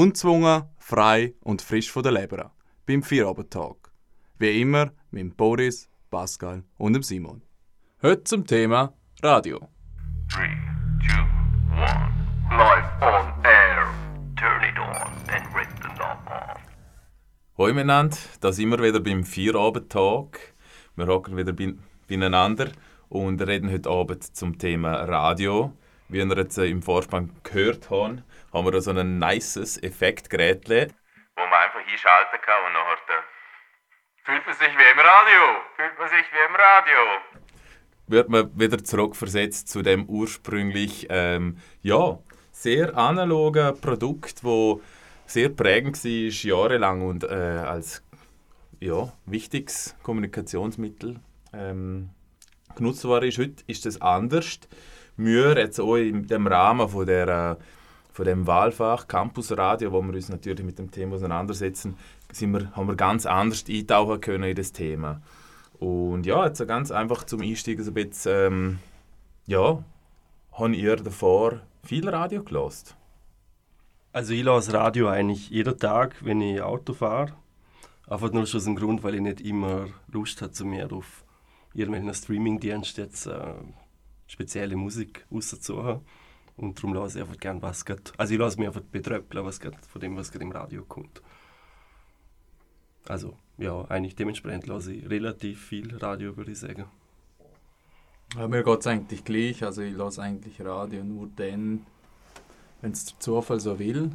Unzwungen, 0.00 0.64
frei 0.76 1.32
und 1.42 1.62
frisch 1.62 1.90
von 1.90 2.02
der 2.02 2.12
Leber. 2.12 2.52
Beim 2.84 3.02
Vierabend-Talk. 3.02 3.90
Wie 4.38 4.60
immer 4.60 4.92
mit 5.10 5.38
Boris, 5.38 5.88
Pascal 6.10 6.64
und 6.76 6.92
dem 6.92 7.02
Simon. 7.02 7.40
Heute 8.02 8.24
zum 8.24 8.46
Thema 8.46 8.92
Radio. 9.22 9.58
3, 10.34 10.50
2, 11.00 11.14
1. 11.80 12.12
Live 12.50 12.90
on 13.00 13.44
air. 13.46 13.86
Turn 14.38 14.64
it 14.64 14.78
on 14.78 15.12
and 15.34 15.54
rip 15.56 15.68
the 15.82 15.88
knob 15.88 16.18
off. 16.26 16.60
Hallo 17.56 17.72
miteinander, 17.72 18.18
da 18.42 18.52
sind 18.52 18.68
wir 18.68 18.82
wieder 18.82 19.00
beim 19.00 19.24
Vierabend-Talk. 19.24 20.38
Wir 20.96 21.06
hocken 21.06 21.38
wieder 21.38 21.54
bei- 21.54 21.74
beieinander 22.06 22.68
und 23.08 23.40
reden 23.40 23.70
heute 23.72 23.88
Abend 23.88 24.36
zum 24.36 24.58
Thema 24.58 24.92
Radio. 25.04 25.72
Wie 26.10 26.18
ihr 26.18 26.36
jetzt 26.36 26.58
äh, 26.58 26.66
im 26.66 26.82
Vorspann 26.82 27.30
gehört 27.42 27.88
haben, 27.90 28.22
haben 28.56 28.64
wir 28.64 28.72
da 28.72 28.80
so 28.80 28.90
ein 28.90 29.18
nices 29.18 29.82
Effektgerät, 29.82 30.66
wo 30.68 31.42
man 31.42 31.52
einfach 31.52 31.80
einschalten 31.80 32.40
kann 32.42 32.64
und 32.66 32.72
nachher 32.72 33.18
äh, 33.18 33.22
fühlt 34.24 34.46
man 34.46 34.54
sich 34.56 34.68
wie 34.68 34.90
im 34.92 34.98
Radio. 34.98 35.60
Fühlt 35.76 35.98
man 35.98 36.08
sich 36.08 36.24
wie 36.32 36.48
im 36.48 36.56
Radio. 36.56 36.98
Wird 38.06 38.28
man 38.30 38.58
wieder 38.58 38.82
zurückversetzt 38.82 39.68
zu 39.68 39.82
dem 39.82 40.06
ursprünglich, 40.06 41.06
ähm, 41.10 41.58
ja, 41.82 42.18
sehr 42.50 42.96
analogen 42.96 43.78
Produkt, 43.80 44.42
wo 44.42 44.80
sehr 45.26 45.50
prägend 45.50 46.02
war, 46.02 46.10
jahrelang 46.10 47.02
und 47.02 47.24
äh, 47.24 47.26
als 47.26 48.02
ja, 48.80 49.12
wichtiges 49.26 49.94
Kommunikationsmittel 50.02 51.20
ähm, 51.52 52.10
genutzt 52.74 53.04
worden 53.04 53.28
ist. 53.28 53.38
Heute 53.38 53.64
ist 53.66 53.84
das 53.84 54.00
anders. 54.00 54.60
Wir 55.18 55.58
jetzt 55.58 55.78
auch 55.78 55.96
in 55.96 56.26
dem 56.26 56.46
Rahmen 56.46 56.88
von, 56.88 57.06
der, 57.06 57.28
äh, 57.28 57.64
von 58.16 58.24
dem 58.24 58.46
Wahlfach 58.46 59.08
Campusradio, 59.08 59.92
wo 59.92 60.00
wir 60.00 60.14
uns 60.14 60.30
natürlich 60.30 60.64
mit 60.64 60.78
dem 60.78 60.90
Thema 60.90 61.16
auseinandersetzen, 61.16 61.98
sind 62.32 62.50
wir, 62.50 62.74
haben 62.74 62.88
wir 62.88 62.96
ganz 62.96 63.26
anders 63.26 63.66
eintauchen 63.68 64.22
können 64.22 64.44
in 64.44 64.56
das 64.56 64.72
Thema. 64.72 65.20
Und 65.78 66.24
ja, 66.24 66.46
jetzt 66.46 66.66
ganz 66.66 66.90
einfach 66.90 67.24
zum 67.24 67.42
Einstieg 67.42 67.78
so 67.82 67.90
ein 67.90 67.94
bisschen, 67.94 68.32
ähm, 68.32 68.78
ja, 69.46 69.84
habt 70.50 70.74
ihr 70.74 70.96
davor 70.96 71.60
viel 71.84 72.08
Radio 72.08 72.42
gelost? 72.42 72.96
Also 74.14 74.32
ich 74.32 74.44
lasse 74.44 74.72
Radio 74.72 75.08
eigentlich 75.08 75.50
jeden 75.50 75.76
Tag, 75.76 76.16
wenn 76.24 76.40
ich 76.40 76.62
Auto 76.62 76.94
fahre. 76.94 77.34
Einfach 78.08 78.32
nur 78.32 78.46
schon 78.46 78.58
aus 78.60 78.64
dem 78.64 78.76
Grund, 78.76 79.04
weil 79.04 79.16
ich 79.16 79.20
nicht 79.20 79.42
immer 79.42 79.88
Lust 80.10 80.40
habe, 80.40 80.64
mir 80.64 80.90
auf 80.90 81.22
irgendwelchen 81.74 82.14
Streamingdiensten 82.14 83.04
jetzt 83.04 83.26
äh, 83.26 83.56
spezielle 84.26 84.74
Musik 84.74 85.26
rauszusuchen. 85.30 86.00
Und 86.56 86.78
darum 86.78 86.94
lasse 86.94 87.18
ich 87.18 87.24
einfach 87.24 87.38
gern 87.38 87.60
was 87.60 87.84
geht. 87.84 88.12
Also 88.16 88.32
ich 88.32 88.40
lasse 88.40 88.58
mich 88.58 88.66
einfach 88.66 88.80
betröppeln, 88.80 89.44
was 89.44 89.60
geht 89.60 89.76
von 89.86 90.00
dem, 90.00 90.16
was 90.16 90.32
gerade 90.32 90.44
im 90.44 90.52
Radio 90.52 90.84
kommt. 90.84 91.20
Also 93.08 93.36
ja, 93.58 93.84
eigentlich 93.88 94.16
dementsprechend 94.16 94.66
lasse 94.66 94.92
ich 94.92 95.08
relativ 95.08 95.64
viel 95.64 95.96
Radio, 95.96 96.36
würde 96.36 96.52
ich 96.52 96.58
sagen. 96.58 96.86
Ja, 98.34 98.48
mir 98.48 98.62
geht 98.62 98.80
es 98.80 98.86
eigentlich 98.86 99.24
gleich. 99.24 99.62
Also 99.62 99.82
ich 99.82 99.94
lasse 99.94 100.22
eigentlich 100.22 100.60
Radio 100.62 101.04
nur 101.04 101.28
dann, 101.36 101.86
wenn 102.80 102.92
es 102.92 103.06
der 103.06 103.20
Zufall 103.20 103.60
so 103.60 103.78
will. 103.78 104.10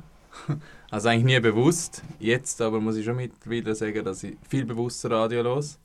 Also 0.89 1.07
eigentlich 1.07 1.35
nie 1.35 1.39
bewusst. 1.39 2.03
Jetzt 2.19 2.61
aber 2.61 2.81
muss 2.81 2.97
ich 2.97 3.05
schon 3.05 3.15
mittlerweile 3.15 3.73
sagen, 3.75 4.03
dass 4.03 4.23
ich 4.23 4.35
viel 4.49 4.65
bewusster 4.65 5.09
Radio 5.09 5.41
los. 5.41 5.79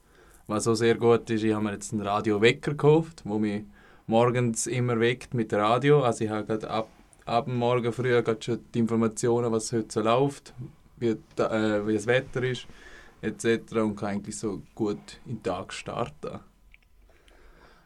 Was 0.49 0.67
auch 0.67 0.75
sehr 0.75 0.97
gut 0.97 1.31
ist, 1.31 1.45
ich 1.45 1.55
habe 1.55 1.62
mir 1.62 1.75
jetzt 1.75 1.93
einen 1.93 2.03
Radiowecker 2.03 2.73
gekauft, 2.73 3.23
wo 3.25 3.39
mich 3.39 3.62
morgens 4.07 4.67
immer 4.67 4.99
weckt 5.01 5.35
mit 5.35 5.53
Radio. 5.53 6.03
Also 6.03 6.25
ich 6.25 6.31
habe 6.31 6.47
gerade 6.47 6.71
ab, 6.71 6.89
ab 7.25 7.47
Morgen 7.49 7.93
früh 7.93 8.23
schon 8.41 8.61
die 8.75 8.79
Informationen, 8.79 9.53
was 9.53 9.73
heute 9.73 9.89
so 9.91 10.01
läuft, 10.01 10.55
wie, 10.97 11.09
äh, 11.09 11.87
wie 11.87 11.95
das 11.95 12.07
Wetter 12.07 12.43
ist, 12.43 12.67
etc. 13.23 13.73
und 13.77 13.97
kann 13.97 14.11
eigentlich 14.11 14.39
so 14.39 14.62
gut 14.75 15.21
in 15.27 15.37
den 15.37 15.43
Tag 15.43 15.73
starten. 15.73 16.41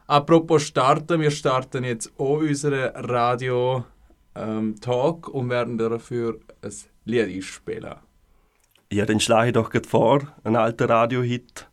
Apropos 0.07 0.63
starten, 0.63 1.21
wir 1.21 1.31
starten 1.31 1.83
jetzt 1.83 2.11
auch 2.17 2.39
unseren 2.39 2.95
Radio 2.95 3.85
ähm, 4.35 4.75
Talk 4.81 5.29
und 5.29 5.49
werden 5.49 5.77
dafür 5.77 6.37
ein 6.61 6.71
Lied 7.05 7.29
einspielen. 7.29 7.95
Ja, 8.91 9.05
dann 9.05 9.21
schlage 9.21 9.47
ich 9.47 9.53
doch 9.53 9.69
gerade 9.69 9.87
vor, 9.87 10.27
ein 10.43 10.57
alter 10.57 10.89
Radiohit, 10.89 11.69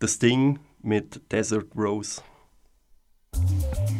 das 0.00 0.18
Ding 0.18 0.58
mit 0.82 1.20
Desert 1.30 1.68
Rose. 1.76 2.20
Thank 3.32 3.90
you. 3.90 3.97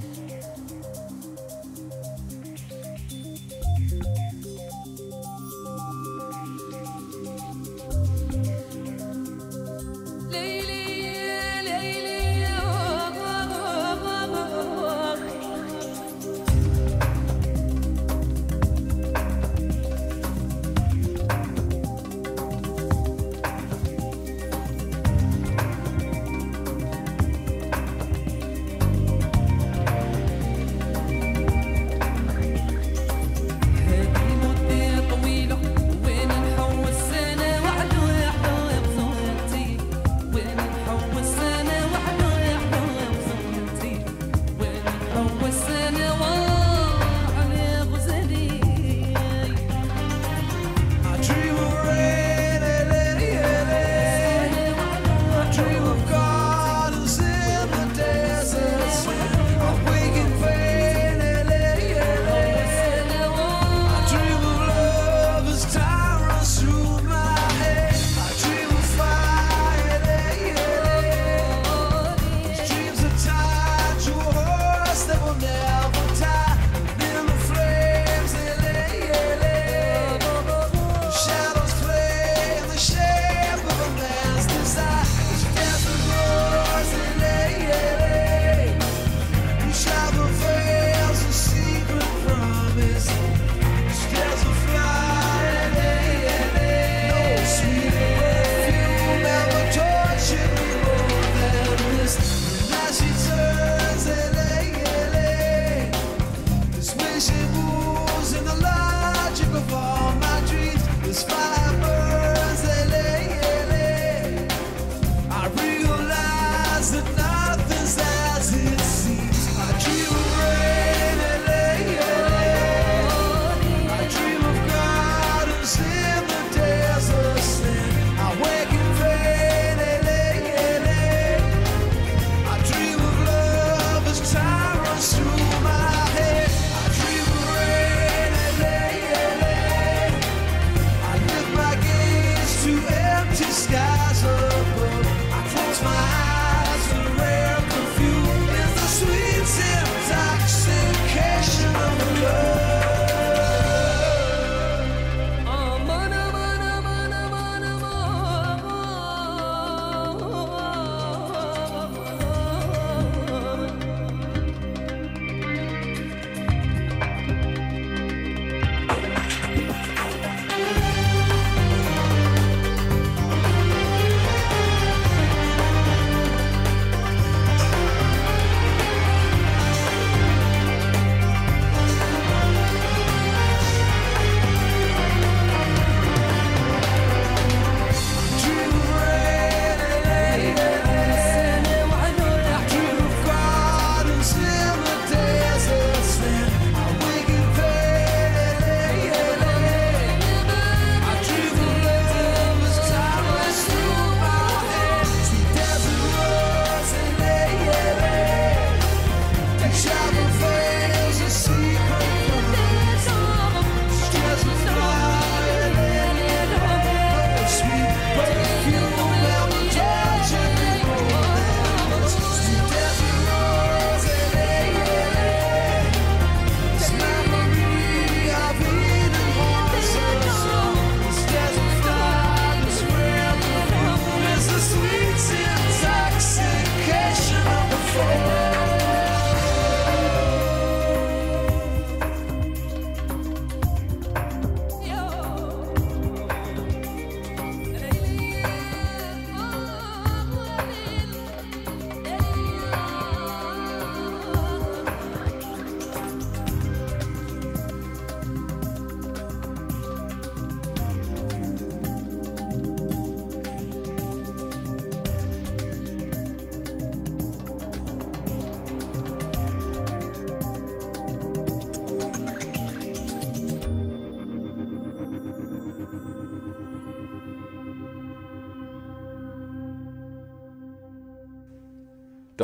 shine. 209.78 210.07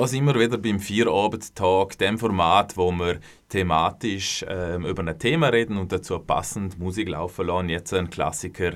Da 0.05 0.09
sind 0.09 0.27
wir 0.27 0.39
wieder 0.39 0.59
beim 0.59 0.81
Vierabendtag, 0.81 1.97
dem 1.97 2.19
Format, 2.19 2.77
wo 2.77 2.93
wir 2.93 3.21
thematisch 3.49 4.45
ähm, 4.47 4.85
über 4.85 5.03
ein 5.03 5.19
Thema 5.19 5.49
reden 5.49 5.79
und 5.79 5.93
dazu 5.93 6.19
passend 6.19 6.79
Musik 6.79 7.09
laufen 7.09 7.47
lassen. 7.47 7.71
Jetzt 7.71 7.95
ein 7.95 8.11
Klassiker, 8.11 8.73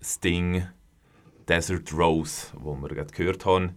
Sting, 0.00 0.64
Desert 1.48 1.92
Rose, 1.92 2.46
wo 2.60 2.76
wir 2.76 2.90
gerade 2.90 3.12
gehört 3.12 3.44
haben. 3.44 3.72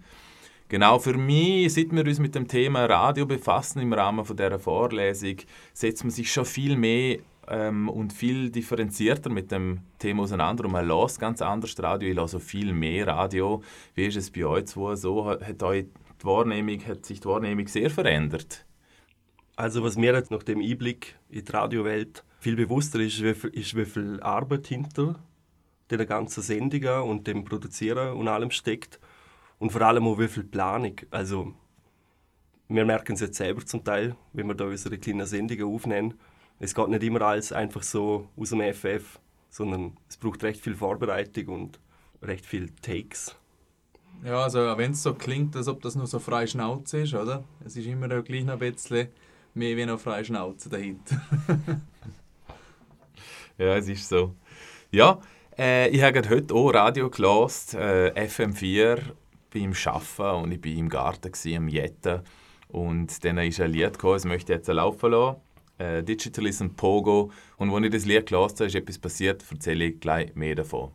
Genau, 0.70 1.00
für 1.00 1.18
mich, 1.18 1.74
seit 1.74 1.92
wir 1.92 2.06
uns 2.06 2.20
mit 2.20 2.36
dem 2.36 2.48
Thema 2.48 2.86
Radio 2.86 3.26
befassen 3.26 3.80
im 3.80 3.92
Rahmen 3.92 4.24
von 4.24 4.38
dieser 4.38 4.60
Vorlesung, 4.60 5.38
setzt 5.74 6.04
man 6.04 6.12
sich 6.12 6.32
schon 6.32 6.46
viel 6.46 6.78
mehr 6.78 7.18
ähm, 7.48 7.90
und 7.90 8.14
viel 8.14 8.52
differenzierter 8.52 9.32
mit 9.32 9.52
dem 9.52 9.80
Thema 9.98 10.22
auseinander 10.22 10.66
und 10.66 10.74
man 10.74 10.88
lässt 10.88 11.20
ganz 11.20 11.42
anders 11.42 11.74
Radio, 11.80 12.10
ich 12.10 12.16
lasse 12.16 12.40
viel 12.40 12.74
mehr 12.74 13.08
Radio. 13.08 13.64
Wie 13.96 14.06
ist 14.06 14.18
es 14.18 14.30
bei 14.30 14.46
euch 14.46 14.68
zwei 14.68 14.96
so? 14.96 15.26
Hat, 15.26 15.64
euch 15.64 15.86
die 16.22 16.26
Wahrnehmung, 16.26 16.86
hat 16.86 17.06
sich 17.06 17.20
die 17.20 17.28
Wahrnehmung 17.28 17.68
sehr 17.68 17.90
verändert? 17.90 18.66
Also 19.56 19.84
was 19.84 19.96
mir 19.96 20.14
jetzt 20.14 20.32
nach 20.32 20.44
dem 20.44 20.60
Einblick 20.60 21.16
in 21.30 21.46
die 21.46 21.52
Radiowelt 21.52 22.24
viel 22.40 22.56
bewusster 22.56 23.00
ist, 23.00 23.22
ist, 23.22 23.76
wie 23.76 23.86
viel 23.86 24.20
Arbeit 24.22 24.68
hinter 24.68 25.20
der 25.90 26.06
ganzen 26.06 26.44
Sendungen 26.44 27.04
und 27.04 27.28
dem 27.28 27.46
Produzieren 27.46 28.18
und 28.18 28.28
allem 28.28 28.52
steckt 28.52 29.00
und 29.60 29.72
vor 29.72 29.82
allem 29.82 30.08
auch 30.08 30.20
wie 30.20 30.28
viel 30.28 30.44
Planung. 30.44 30.96
Also 31.12 31.54
wir 32.68 32.86
merken 32.86 33.14
es 33.14 33.22
jetzt 33.22 33.38
selber 33.38 33.66
zum 33.66 33.84
Teil, 33.84 34.16
wenn 34.34 34.48
wir 34.48 34.56
da 34.56 34.66
unsere 34.66 34.98
kleinen 34.98 35.26
Sendungen 35.26 35.66
aufnehmen. 35.66 36.16
Es 36.60 36.74
geht 36.74 36.88
nicht 36.88 37.04
immer 37.04 37.22
alles 37.22 37.52
einfach 37.52 37.84
so 37.84 38.30
aus 38.36 38.50
dem 38.50 38.62
FF, 38.74 39.20
sondern 39.50 39.98
es 40.10 40.18
braucht 40.18 40.44
recht 40.44 40.62
viel 40.62 40.76
Vorbereitung 40.76 41.48
und 41.48 41.80
recht 42.22 42.46
viel 42.46 42.70
Takes. 42.82 43.36
Ja, 44.24 44.44
also 44.44 44.60
wenn 44.78 44.92
es 44.92 45.04
so 45.04 45.14
klingt, 45.14 45.56
als 45.56 45.68
ob 45.68 45.82
das 45.82 45.96
nur 45.96 46.08
so 46.08 46.20
freie 46.20 46.48
Schnauze 46.48 47.02
ist, 47.02 47.14
oder? 47.14 47.44
Es 47.64 47.76
ist 47.76 47.86
immer 47.86 48.08
gleich 48.22 48.44
noch 48.44 48.54
ein 48.54 48.74
bisschen 48.74 49.10
mehr 49.54 49.78
wie 49.78 49.86
noch 49.86 50.00
freie 50.00 50.26
Schnauze 50.26 50.70
dahinter. 50.70 51.22
ja, 53.58 53.76
es 53.78 53.88
ist 53.88 54.08
so. 54.08 54.36
Ja, 54.92 55.20
äh, 55.58 55.90
ich 55.90 56.04
habe 56.04 56.28
heute 56.30 56.54
auch 56.54 56.70
Radio 56.70 57.10
gelassen, 57.10 57.80
äh, 57.80 58.12
FM4 58.16 59.00
beim 59.54 59.74
Arbeiten 59.86 60.44
und 60.44 60.52
ich 60.52 60.64
war 60.64 60.80
im 60.80 60.90
Garten 60.90 61.32
am 61.56 61.68
Jetten 61.68 62.22
und 62.68 63.24
dann 63.24 63.38
ist 63.38 63.60
ein 63.62 63.72
Lied 63.72 63.94
gekommen, 63.94 64.16
das 64.16 64.26
möchte 64.26 64.52
ich 64.52 64.58
jetzt 64.58 64.68
laufen 64.68 65.12
lassen. 65.12 65.38
Äh, 65.78 66.04
Digitalism 66.04 66.68
Pogo 66.70 67.32
und 67.58 67.74
als 67.74 67.86
ich 67.86 67.92
das 67.92 68.06
Lied 68.06 68.26
gelassen 68.26 68.56
habe, 68.56 68.66
ist 68.66 68.76
etwas 68.76 68.98
passiert, 68.98 69.46
erzähle 69.50 69.86
ich 69.86 70.00
gleich 70.00 70.36
mehr 70.36 70.56
davon. 70.56 70.92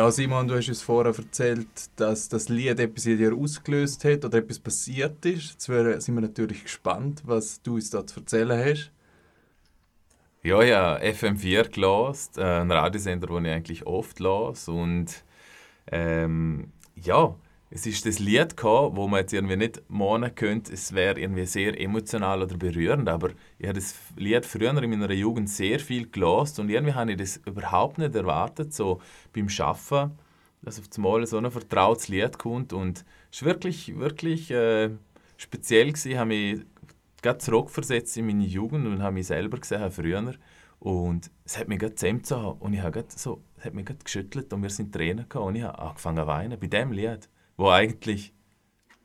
Ja, 0.00 0.10
Simon, 0.10 0.48
du 0.48 0.56
hast 0.56 0.66
uns 0.66 0.80
vorher 0.80 1.14
erzählt, 1.14 1.68
dass 1.96 2.30
das 2.30 2.48
Lied 2.48 2.80
etwas 2.80 3.04
in 3.04 3.18
dir 3.18 3.34
ausgelöst 3.34 4.02
hat 4.04 4.24
oder 4.24 4.38
etwas 4.38 4.58
passiert 4.58 5.26
ist. 5.26 5.68
Jetzt 5.68 6.06
sind 6.06 6.14
wir 6.14 6.22
natürlich 6.22 6.62
gespannt, 6.62 7.20
was 7.26 7.60
du 7.60 7.74
uns 7.74 7.90
da 7.90 8.06
zu 8.06 8.20
erzählen 8.20 8.58
hast. 8.58 8.92
Ja, 10.42 10.62
ja, 10.62 10.96
FM4 10.96 11.68
gelost, 11.68 12.38
äh, 12.38 12.62
ein 12.62 12.72
Radiosender, 12.72 13.26
den 13.26 13.44
ich 13.44 13.52
eigentlich 13.52 13.86
oft 13.86 14.18
las 14.20 14.68
und 14.68 15.22
ähm, 15.92 16.72
ja, 16.94 17.34
es 17.72 17.86
ist 17.86 18.04
das 18.04 18.18
Lied 18.18 18.56
gehabt, 18.56 18.96
wo 18.96 19.06
man 19.06 19.20
jetzt 19.20 19.32
irgendwie 19.32 19.56
nicht 19.56 19.82
meinen 19.88 20.34
könnte, 20.34 20.72
es 20.72 20.92
wäre 20.92 21.20
irgendwie 21.20 21.46
sehr 21.46 21.80
emotional 21.80 22.42
oder 22.42 22.56
berührend, 22.56 23.08
aber 23.08 23.30
ich 23.58 23.68
habe 23.68 23.78
das 23.78 23.94
Lied 24.16 24.44
früher 24.44 24.82
in 24.82 24.90
meiner 24.90 25.12
Jugend 25.12 25.48
sehr 25.48 25.78
viel 25.78 26.10
gelost 26.10 26.58
und 26.58 26.68
irgendwie 26.68 26.94
habe 26.94 27.12
ich 27.12 27.18
das 27.18 27.36
überhaupt 27.46 27.98
nicht 27.98 28.14
erwartet, 28.16 28.74
so 28.74 29.00
beim 29.32 29.48
Schaffen, 29.48 30.18
dass 30.62 30.80
auf 30.80 30.86
einmal 30.96 31.24
so 31.26 31.38
ein 31.38 31.50
vertrautes 31.50 32.08
Lied 32.08 32.38
kommt 32.38 32.72
und 32.72 33.04
es 33.30 33.42
war 33.42 33.54
wirklich, 33.54 33.96
wirklich 33.96 34.50
äh, 34.50 34.90
speziell 35.36 35.92
gewesen, 35.92 36.18
habe 36.18 36.28
mich 36.28 36.60
gerade 37.22 37.38
zurückversetzt 37.38 38.16
in 38.16 38.26
meine 38.26 38.44
Jugend 38.44 38.86
und 38.86 39.00
habe 39.00 39.14
mich 39.14 39.28
selber 39.28 39.58
gesehen 39.58 39.90
früher. 39.90 40.34
Und 40.80 41.30
es 41.44 41.58
hat 41.58 41.68
mich 41.68 41.78
gerade 41.78 41.94
zusammengezogen 41.94 42.58
und 42.60 42.72
ich 42.72 42.80
habe 42.80 43.04
so, 43.08 43.42
es 43.58 43.66
hat 43.66 43.74
mich 43.74 43.84
gerade 43.84 44.02
geschüttelt 44.02 44.52
und 44.52 44.62
wir 44.62 44.70
sind 44.70 44.92
Tränen 44.92 45.24
gekommen 45.24 45.48
und 45.48 45.56
ich 45.56 45.62
habe 45.62 45.78
angefangen 45.78 46.16
zu 46.16 46.26
weinen 46.26 46.58
bei 46.58 46.66
dem 46.66 46.92
Lied, 46.92 47.28
wo 47.60 47.68
eigentlich 47.68 48.32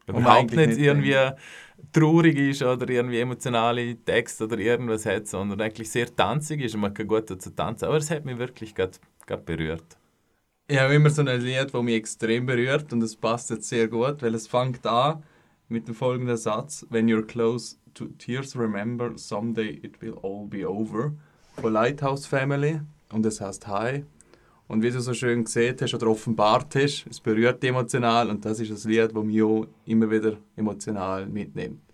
überhaupt 0.08 0.52
eigentlich 0.54 0.68
nicht 0.68 0.78
nicht 0.78 0.86
irgendwie 0.86 1.18
traurig 1.92 2.38
ist 2.38 2.64
oder 2.64 2.90
irgendwie 2.90 3.20
emotionale 3.20 3.96
Texte 3.98 4.46
oder 4.46 4.58
irgendwas 4.58 5.06
hat, 5.06 5.28
sondern 5.28 5.62
eigentlich 5.62 5.92
sehr 5.92 6.14
tanzig 6.16 6.62
ist 6.62 6.74
und 6.76 6.82
man 6.82 6.94
kann 6.94 7.08
gut 7.08 7.30
dazu 7.30 7.50
tanzen. 7.50 7.86
Aber 7.86 7.98
es 7.98 8.10
hat 8.10 8.26
mich 8.26 8.38
wirklich 8.38 8.74
gerade 8.74 8.98
berührt. 9.46 9.98
Ich 10.68 10.80
habe 10.80 10.96
immer 10.96 11.10
so 11.10 11.22
ein 11.22 11.42
Lied, 11.42 11.74
das 11.74 11.84
mich 11.84 11.96
extrem 11.96 12.46
berührt 12.46 12.92
und 12.92 13.04
es 13.04 13.16
passt 13.16 13.50
jetzt 13.50 13.70
sehr 13.70 13.88
gut, 13.88 14.22
weil 14.22 14.34
es 14.34 14.48
fängt 14.48 14.86
an 14.88 15.24
mit 15.68 15.88
dem 15.88 15.94
folgenden 15.94 16.38
Satz: 16.38 16.86
When 16.90 17.08
you're 17.08 17.26
close 17.26 17.76
to 17.94 18.06
tears, 18.18 18.56
remember 18.58 19.18
someday 19.18 19.70
it 19.84 20.02
will 20.02 20.18
all 20.24 20.48
be 20.48 20.68
over. 20.68 21.14
Von 21.58 21.74
Lighthouse 21.74 22.26
Family 22.26 22.82
und 23.12 23.26
es 23.26 23.42
heißt 23.42 23.68
Hi. 23.68 24.06
Und 24.68 24.82
wie 24.82 24.90
du 24.90 25.00
so 25.00 25.14
schön 25.14 25.44
gesehen 25.44 25.76
hast 25.80 25.94
oder 25.94 26.08
offenbart 26.08 26.74
hast, 26.76 27.06
es 27.10 27.20
berührt 27.20 27.64
emotional 27.64 28.30
und 28.30 28.44
das 28.44 28.60
ist 28.60 28.72
das 28.72 28.86
Lied, 28.86 29.12
das 29.14 29.24
mich 29.24 29.44
auch 29.44 29.68
immer 29.86 30.10
wieder 30.10 30.38
emotional 30.56 31.28
mitnimmt. 31.28 31.85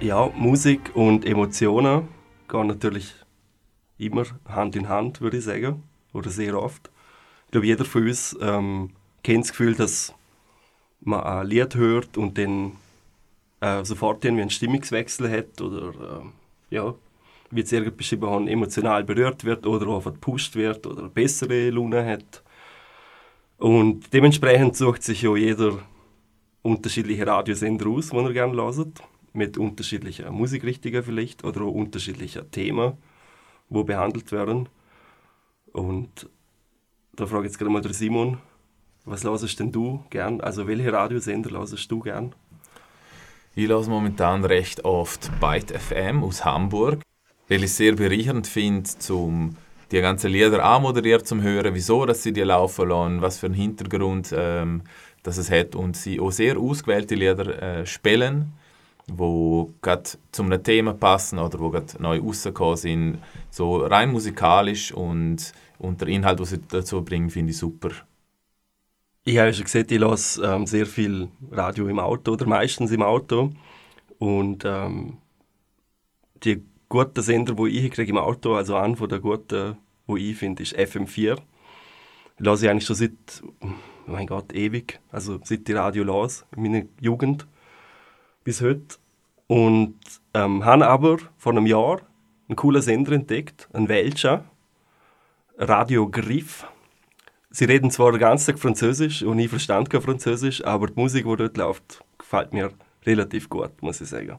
Ja, 0.00 0.30
Musik 0.34 0.92
und 0.94 1.26
Emotionen 1.26 2.08
gehen 2.48 2.66
natürlich 2.68 3.14
immer 3.98 4.24
Hand 4.48 4.74
in 4.74 4.88
Hand, 4.88 5.20
würde 5.20 5.36
ich 5.36 5.44
sagen. 5.44 5.82
Oder 6.14 6.30
sehr 6.30 6.58
oft. 6.58 6.90
Ich 7.44 7.50
glaube, 7.52 7.66
jeder 7.66 7.84
von 7.84 8.06
uns 8.06 8.34
ähm, 8.40 8.92
kennt 9.22 9.44
das 9.44 9.50
Gefühl, 9.50 9.74
dass 9.74 10.14
man 11.00 11.20
ein 11.20 11.46
Lied 11.46 11.74
hört 11.74 12.16
und 12.16 12.38
dann 12.38 12.72
äh, 13.60 13.84
sofort 13.84 14.24
irgendwie 14.24 14.40
einen 14.40 14.50
Stimmungswechsel 14.50 15.30
hat 15.30 15.60
oder 15.60 15.88
äh, 15.90 16.74
ja, 16.74 16.94
wie 17.50 17.60
es 17.60 17.70
irgend 17.70 17.98
beschrieben 17.98 18.30
haben, 18.30 18.48
emotional 18.48 19.04
berührt 19.04 19.44
wird 19.44 19.66
oder 19.66 19.94
einfach 19.94 20.14
gepusht 20.14 20.56
wird 20.56 20.86
oder 20.86 21.00
eine 21.00 21.08
bessere 21.10 21.68
Laune 21.68 22.06
hat. 22.06 22.42
Und 23.58 24.10
dementsprechend 24.14 24.76
sucht 24.76 25.02
sich 25.02 25.20
ja 25.20 25.36
jeder 25.36 25.78
unterschiedliche 26.62 27.26
Radiosender 27.26 27.86
aus, 27.86 28.08
die 28.08 28.16
er 28.16 28.32
gerne 28.32 28.56
hört, 28.56 29.02
mit 29.32 29.58
unterschiedlichen 29.58 30.32
Musikrichtungen 30.32 31.02
vielleicht 31.02 31.44
oder 31.44 31.62
auch 31.62 31.72
unterschiedlichen 31.72 32.50
Themen, 32.50 32.94
wo 33.68 33.84
behandelt 33.84 34.32
werden. 34.32 34.68
Und 35.72 36.28
da 37.14 37.26
frage 37.26 37.46
ich 37.46 37.52
jetzt 37.52 37.58
gerade 37.58 37.70
mal 37.70 37.82
den 37.82 37.92
Simon, 37.92 38.38
was 39.04 39.24
hörst 39.24 39.58
denn 39.58 39.72
du 39.72 40.04
gern? 40.10 40.40
Also 40.40 40.66
welche 40.66 40.92
Radiosender 40.92 41.50
hörst 41.50 41.90
du 41.90 42.00
gern? 42.00 42.34
Ich 43.54 43.68
höre 43.68 43.88
momentan 43.88 44.44
recht 44.44 44.84
oft 44.84 45.30
Byte 45.40 45.72
FM 45.72 46.22
aus 46.22 46.44
Hamburg, 46.44 47.02
weil 47.48 47.64
ich 47.64 47.72
sehr 47.72 47.94
bereichernd 47.94 48.46
finde, 48.46 48.84
zum 48.84 49.56
die 49.90 50.00
ganzen 50.00 50.30
Lieder 50.30 50.64
anmoderiert 50.64 51.26
zu 51.26 51.42
hören, 51.42 51.74
wieso 51.74 52.06
dass 52.06 52.22
sie 52.22 52.32
die 52.32 52.42
laufen 52.42 52.88
lassen, 52.88 53.22
was 53.22 53.38
für 53.38 53.46
einen 53.46 53.56
Hintergrund 53.56 54.32
ähm, 54.36 54.82
das 55.22 55.36
es 55.36 55.50
hat 55.50 55.74
und 55.74 55.96
sie 55.96 56.20
auch 56.20 56.30
sehr 56.30 56.56
ausgewählte 56.58 57.14
Lieder 57.14 57.80
äh, 57.80 57.86
spielen, 57.86 58.52
wo 59.16 59.72
gerade 59.82 60.10
zu 60.32 60.42
einem 60.42 60.62
Thema 60.62 60.94
passen 60.94 61.38
oder 61.38 61.58
wo 61.58 61.70
gerade 61.70 62.00
neu 62.00 62.20
rausgekommen 62.20 62.76
sind, 62.76 63.18
so 63.50 63.78
rein 63.78 64.12
musikalisch 64.12 64.92
und, 64.92 65.52
und 65.78 66.00
der 66.00 66.08
Inhalt, 66.08 66.38
den 66.38 66.46
sie 66.46 66.60
dazu 66.68 67.02
bringen, 67.02 67.30
finde 67.30 67.50
ich 67.50 67.58
super. 67.58 67.90
Ich 69.24 69.38
habe 69.38 69.52
schon 69.52 69.64
gesagt, 69.64 69.92
ich 69.92 70.00
höre 70.00 70.54
ähm, 70.54 70.66
sehr 70.66 70.86
viel 70.86 71.28
Radio 71.50 71.88
im 71.88 71.98
Auto 71.98 72.32
oder 72.32 72.46
meistens 72.46 72.90
im 72.90 73.02
Auto. 73.02 73.52
Und 74.18 74.64
ähm, 74.64 75.18
die 76.42 76.64
guten 76.88 77.22
Sender, 77.22 77.54
die 77.54 77.86
ich 77.86 77.90
kriege 77.90 78.10
im 78.10 78.18
Auto, 78.18 78.54
also 78.54 78.76
einer 78.76 78.96
von 78.96 79.08
der 79.08 79.20
guten, 79.20 79.76
die 80.08 80.30
ich 80.30 80.36
finde, 80.36 80.62
ist 80.62 80.76
FM4. 80.76 81.38
Ich 82.38 82.46
höre 82.46 82.54
ich 82.54 82.68
eigentlich 82.68 82.86
schon 82.86 82.96
seit, 82.96 83.42
mein 84.06 84.26
Gott, 84.26 84.52
ewig. 84.52 85.00
Also 85.10 85.38
seit 85.44 85.68
ich 85.68 85.76
Radio 85.76 86.04
las, 86.04 86.46
in 86.56 86.62
meiner 86.62 86.84
Jugend 87.00 87.46
bis 88.42 88.62
heute. 88.62 88.96
Und 89.50 89.96
ähm, 90.32 90.64
habe 90.64 90.86
aber 90.86 91.16
vor 91.36 91.50
einem 91.50 91.66
Jahr 91.66 92.02
einen 92.48 92.54
coolen 92.54 92.82
Sender 92.82 93.10
entdeckt, 93.10 93.68
einen 93.72 93.88
Welcher, 93.88 94.44
Radio 95.58 96.08
Griff. 96.08 96.68
Sie 97.50 97.64
reden 97.64 97.90
zwar 97.90 98.12
den 98.12 98.20
ganzen 98.20 98.52
Tag 98.52 98.60
Französisch 98.60 99.24
und 99.24 99.40
ich 99.40 99.48
verstand 99.48 99.90
kein 99.90 100.02
Französisch, 100.02 100.64
aber 100.64 100.86
die 100.86 100.92
Musik, 100.94 101.26
die 101.26 101.34
dort 101.36 101.56
läuft, 101.56 102.04
gefällt 102.16 102.52
mir 102.52 102.70
relativ 103.04 103.48
gut, 103.48 103.72
muss 103.82 104.00
ich 104.00 104.08
sagen. 104.08 104.38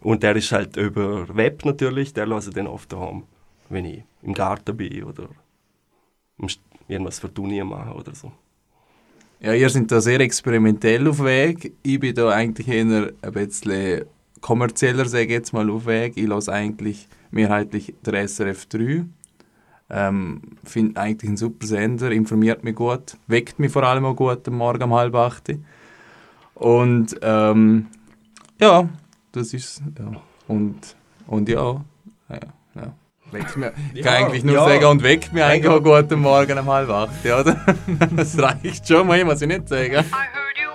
Und 0.00 0.22
der 0.22 0.34
ist 0.34 0.50
halt 0.50 0.78
über 0.78 1.28
Web 1.36 1.66
natürlich, 1.66 2.14
der 2.14 2.24
lasse 2.24 2.48
ich 2.48 2.54
dann 2.54 2.68
oft 2.68 2.90
daheim, 2.90 3.24
wenn 3.68 3.84
ich 3.84 4.02
im 4.22 4.32
Garten 4.32 4.74
bin 4.74 5.04
oder 5.04 5.28
irgendwas 6.88 7.18
für 7.18 7.30
Uni 7.38 7.62
mache 7.62 7.92
oder 7.92 8.14
so. 8.14 8.32
Ja, 9.40 9.52
ihr 9.52 9.68
seid 9.68 9.92
da 9.92 10.00
sehr 10.00 10.20
experimentell 10.20 11.06
auf 11.06 11.22
Weg. 11.22 11.74
Ich 11.82 12.00
bin 12.00 12.14
da 12.14 12.30
eigentlich 12.30 12.66
eher 12.66 13.12
ein 13.20 13.32
bisschen 13.34 14.06
kommerzieller, 14.40 15.06
sage 15.06 15.24
ich 15.24 15.30
jetzt 15.30 15.52
mal, 15.52 15.68
auf 15.70 15.86
Weg. 15.86 16.16
Ich 16.16 16.26
lasse 16.26 16.52
eigentlich 16.52 17.08
mehrheitlich 17.30 17.94
der 18.04 18.26
SRF 18.26 18.66
3. 18.66 19.04
Ähm, 19.90 20.42
Finde 20.64 21.00
eigentlich 21.00 21.28
einen 21.28 21.36
super 21.38 21.66
Sender, 21.66 22.10
informiert 22.10 22.62
mich 22.62 22.74
gut, 22.74 23.16
weckt 23.26 23.58
mich 23.58 23.72
vor 23.72 23.84
allem 23.84 24.04
auch 24.04 24.14
gut 24.16 24.46
am 24.46 24.54
Morgen 24.56 24.82
um 24.82 24.94
halb 24.94 25.14
acht. 25.14 25.50
Und 26.54 27.16
ähm, 27.22 27.86
ja, 28.60 28.88
das 29.32 29.54
ist 29.54 29.82
ja. 29.98 30.20
Und, 30.46 30.96
und 31.26 31.48
ja, 31.48 31.82
ja, 32.28 32.38
ja. 32.74 32.94
Weckt 33.30 33.56
mich, 33.56 33.70
ich 33.94 34.02
kann 34.02 34.14
Ja, 34.14 34.26
eigentlich 34.26 34.44
nur 34.44 34.54
ja. 34.54 34.64
sagen, 34.64 34.84
und 34.86 35.02
weckt 35.02 35.32
mich 35.32 35.42
eigentlich 35.42 35.68
auch 35.68 35.82
gut 35.82 36.12
am 36.12 36.20
Morgen 36.20 36.58
um 36.58 36.66
halb 36.66 36.90
acht, 36.90 37.24
ja, 37.24 37.40
oder? 37.40 37.56
Das 38.16 38.38
reicht 38.38 38.88
schon, 38.88 39.06
mal 39.06 39.22
muss 39.24 39.40
ich 39.40 39.48
nicht 39.48 39.68
sagen. 39.68 39.92
I 39.92 39.96
heard 39.96 40.58
you 40.58 40.67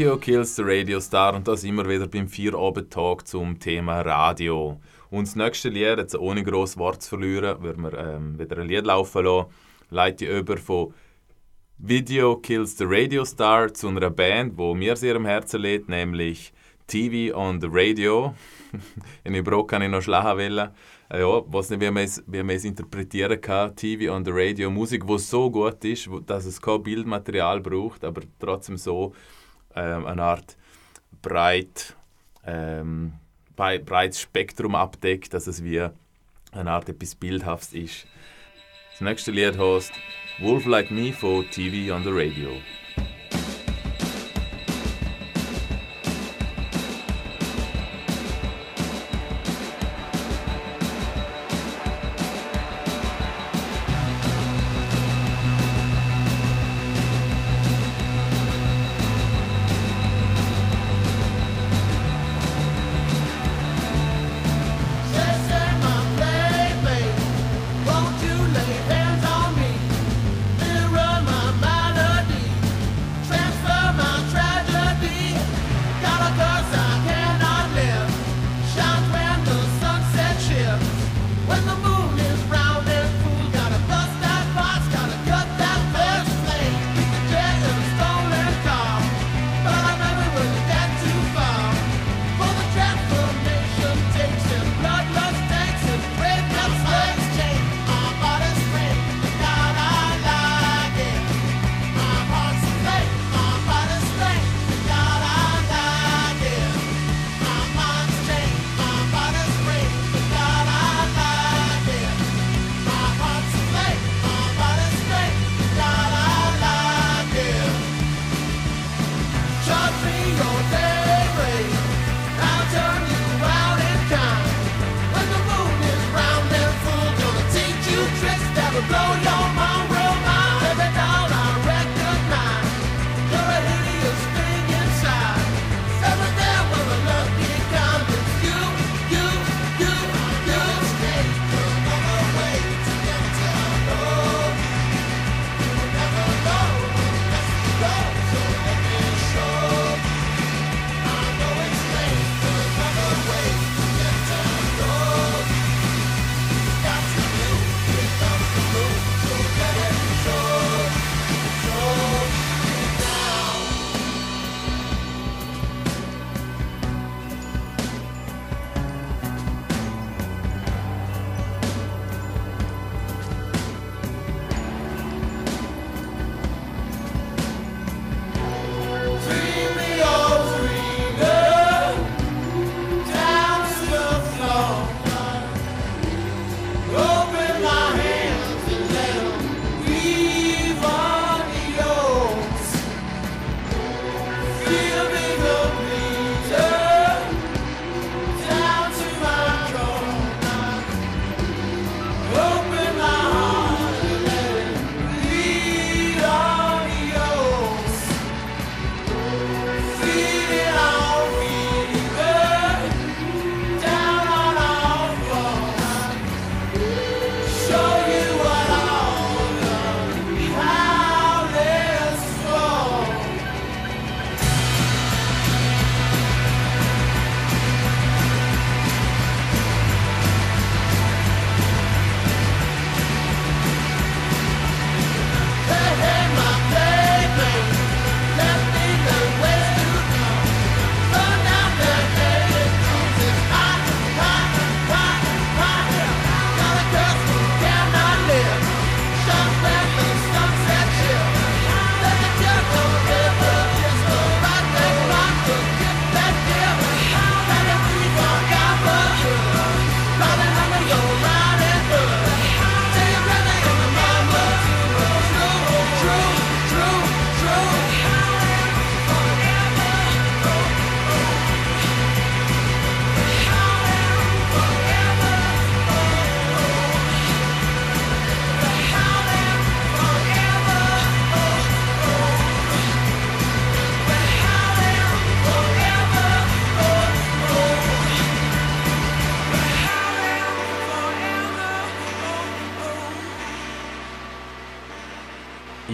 Video 0.00 0.16
kills 0.16 0.56
the 0.56 0.62
Radio 0.62 0.98
Star 0.98 1.34
und 1.34 1.46
das 1.46 1.62
immer 1.62 1.86
wieder 1.86 2.06
beim 2.06 2.26
Vier-Abend-Tag 2.26 3.28
zum 3.28 3.58
Thema 3.58 4.00
Radio. 4.00 4.80
Und 5.10 5.26
das 5.26 5.36
nächste 5.36 5.68
Lied, 5.68 5.98
jetzt 5.98 6.16
ohne 6.16 6.42
groß 6.42 6.78
Wort 6.78 7.02
zu 7.02 7.10
verlieren, 7.10 7.62
würden 7.62 7.82
wir 7.82 7.92
ähm, 7.98 8.38
wieder 8.38 8.56
ein 8.56 8.68
Lied 8.68 8.86
laufen 8.86 9.26
lassen, 9.26 9.50
leite 9.90 10.24
ich 10.24 10.30
über 10.30 10.56
von 10.56 10.94
Video 11.76 12.36
Kills 12.36 12.78
the 12.78 12.84
Radio 12.86 13.26
Star 13.26 13.74
zu 13.74 13.88
einer 13.88 14.08
Band, 14.08 14.56
wo 14.56 14.72
mir 14.72 14.96
sehr 14.96 15.16
am 15.16 15.26
Herzen 15.26 15.60
liegt, 15.60 15.90
nämlich 15.90 16.54
TV 16.86 17.36
on 17.36 17.60
the 17.60 17.68
Radio. 17.70 18.34
In 19.24 19.34
Ibro 19.34 19.64
kann 19.64 19.82
ich 19.82 19.90
noch 19.90 20.00
schlagen 20.00 20.38
wollen. 20.38 20.70
Äh, 21.10 21.20
Ja, 21.20 21.42
weiß 21.46 21.68
nicht, 21.68 21.82
wie 21.82 21.90
man 21.90 22.04
es, 22.04 22.24
wie 22.26 22.42
man 22.42 22.56
es 22.56 22.64
interpretieren 22.64 23.38
kann. 23.38 23.76
TV 23.76 24.10
on 24.10 24.24
the 24.24 24.30
Radio, 24.32 24.70
Musik, 24.70 25.06
die 25.06 25.18
so 25.18 25.50
gut 25.50 25.84
ist, 25.84 26.08
dass 26.24 26.46
es 26.46 26.58
kein 26.58 26.82
Bildmaterial 26.82 27.60
braucht, 27.60 28.02
aber 28.02 28.22
trotzdem 28.38 28.78
so 28.78 29.12
ähm, 29.74 30.06
eine 30.06 30.22
Art 30.22 30.56
breit, 31.22 31.94
ähm, 32.46 33.12
brei- 33.56 33.78
breites 33.78 34.20
Spektrum 34.20 34.74
abdeckt, 34.74 35.34
dass 35.34 35.46
es 35.46 35.62
wie 35.64 35.86
eine 36.52 36.70
Art 36.70 36.88
etwas 36.88 37.14
Bildhaftes 37.14 37.72
ist. 37.74 38.06
Das 38.92 39.00
nächste 39.02 39.30
Lied 39.30 39.58
heißt 39.58 39.92
Wolf 40.40 40.66
Like 40.66 40.90
Me 40.90 41.12
von 41.12 41.48
TV 41.50 41.94
on 41.94 42.02
the 42.02 42.10
Radio. 42.10 42.50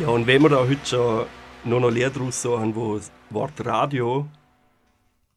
Ja, 0.00 0.08
und 0.08 0.26
wenn 0.26 0.42
wir 0.42 0.50
da 0.50 0.58
heute 0.58 0.84
schon 0.84 1.26
nur 1.64 1.80
noch 1.80 1.90
Lieder 1.90 2.18
raussuchen, 2.18 2.76
wo 2.76 2.96
das 2.96 3.10
Wort 3.30 3.64
Radio 3.64 4.26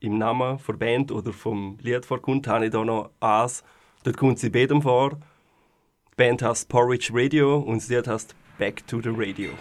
im 0.01 0.17
Namen 0.17 0.59
der 0.67 0.73
Band 0.73 1.11
oder 1.11 1.31
vom 1.31 1.77
Lied 1.81 2.05
vorkommt, 2.05 2.47
habe 2.47 2.65
ich 2.65 2.71
da 2.71 2.83
noch 2.83 3.11
eins. 3.21 3.63
Dort 4.03 4.17
kommt 4.17 4.39
sie 4.39 4.49
beidem 4.49 4.81
vor. 4.81 5.11
Die 5.11 6.15
Band 6.17 6.41
heißt 6.41 6.67
Porridge 6.67 7.11
Radio 7.13 7.57
und 7.57 7.77
das 7.77 7.87
Lied 7.87 8.07
heißt 8.07 8.35
Back 8.57 8.85
to 8.87 9.01
the 9.01 9.11
Radio. 9.13 9.51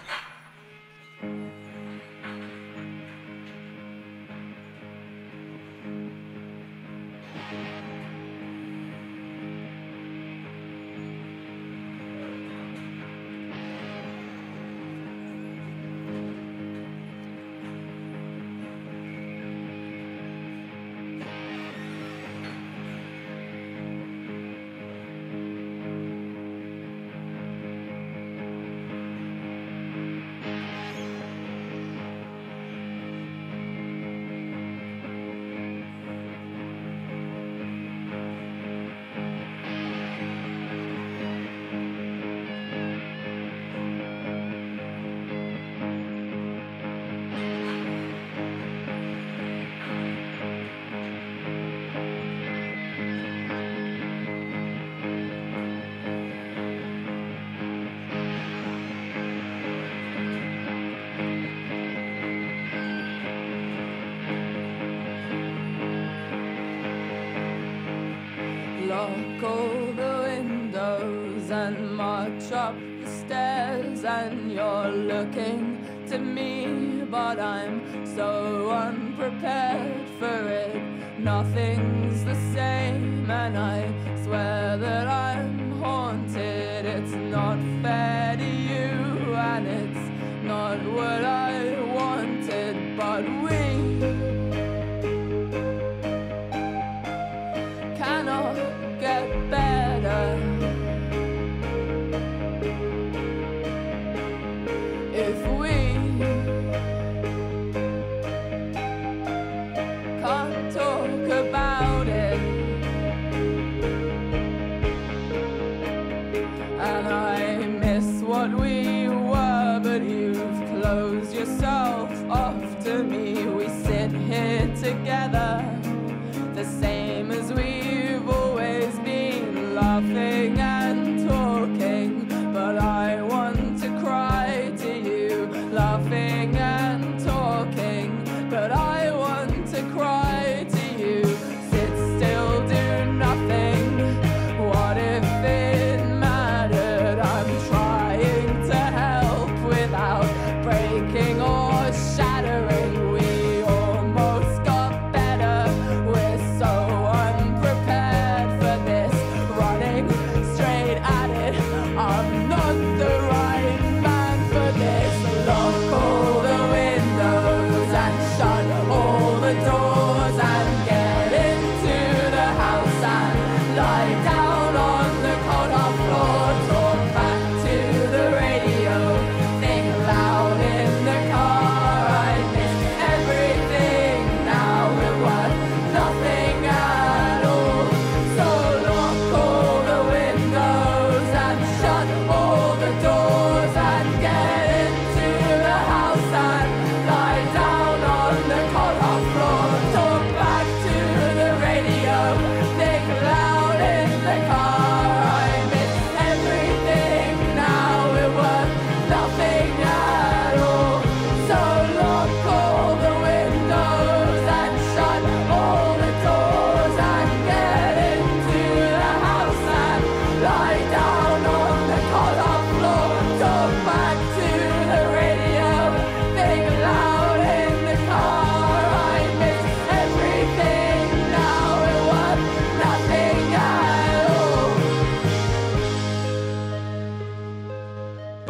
Up 72.58 72.74
the 73.04 73.10
stairs, 73.22 74.04
and 74.04 74.50
you're 74.50 74.90
looking 75.12 75.60
to 76.08 76.18
me, 76.18 77.04
but 77.08 77.38
I'm 77.38 77.76
so 78.16 78.70
unprepared 78.70 80.08
for 80.18 80.40
it. 80.64 80.82
Nothing's 81.18 82.24
the 82.24 82.38
same, 82.56 83.30
and 83.30 83.56
I 83.56 83.78
swear 84.24 84.76
that 84.76 85.06
I'm 85.06 85.27